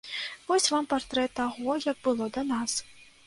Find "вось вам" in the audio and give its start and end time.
0.45-0.87